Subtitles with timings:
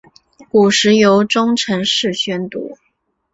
[0.49, 2.75] 古时由中臣式宣读。